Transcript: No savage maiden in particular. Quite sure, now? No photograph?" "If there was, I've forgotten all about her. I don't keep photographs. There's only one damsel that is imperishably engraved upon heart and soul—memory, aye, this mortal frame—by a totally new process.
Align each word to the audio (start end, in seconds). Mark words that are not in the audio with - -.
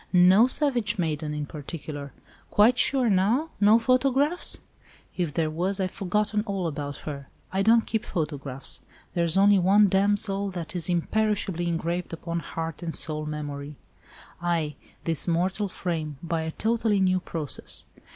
No 0.13 0.47
savage 0.47 0.97
maiden 0.97 1.31
in 1.31 1.45
particular. 1.45 2.11
Quite 2.49 2.79
sure, 2.79 3.07
now? 3.07 3.51
No 3.59 3.77
photograph?" 3.77 4.55
"If 5.15 5.31
there 5.35 5.51
was, 5.51 5.79
I've 5.79 5.91
forgotten 5.91 6.41
all 6.47 6.65
about 6.65 6.95
her. 7.05 7.27
I 7.51 7.61
don't 7.61 7.85
keep 7.85 8.03
photographs. 8.03 8.81
There's 9.13 9.37
only 9.37 9.59
one 9.59 9.89
damsel 9.89 10.49
that 10.57 10.75
is 10.75 10.89
imperishably 10.89 11.67
engraved 11.67 12.13
upon 12.13 12.39
heart 12.39 12.81
and 12.81 12.95
soul—memory, 12.95 13.75
aye, 14.41 14.73
this 15.03 15.27
mortal 15.27 15.67
frame—by 15.67 16.41
a 16.41 16.49
totally 16.53 16.99
new 16.99 17.19
process. 17.19 17.85